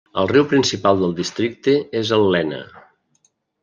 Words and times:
El 0.19 0.29
riu 0.29 0.45
principal 0.53 1.03
del 1.03 1.13
districte 1.21 1.79
és 2.03 2.13
el 2.21 2.29
Lena. 2.37 2.67